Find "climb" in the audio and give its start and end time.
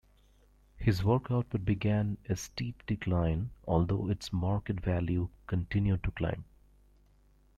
6.09-6.43